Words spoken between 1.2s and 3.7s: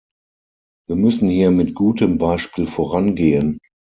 hier mit gutem Beispiel vorangehen.